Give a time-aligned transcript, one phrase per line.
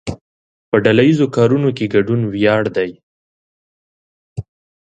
[0.69, 2.91] په ډله ایزو کارونو کې ګډون ویاړ دی.